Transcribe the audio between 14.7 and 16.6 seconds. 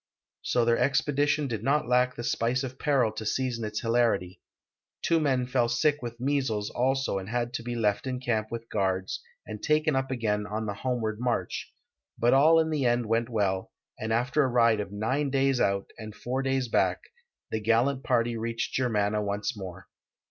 of nine days out and four